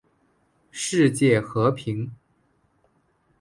[0.71, 2.11] 世界和平